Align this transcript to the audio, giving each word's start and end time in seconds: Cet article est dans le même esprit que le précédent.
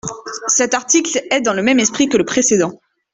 Cet 0.47 0.73
article 0.73 1.21
est 1.29 1.41
dans 1.41 1.53
le 1.53 1.61
même 1.61 1.79
esprit 1.79 2.09
que 2.09 2.17
le 2.17 2.25
précédent. 2.25 2.73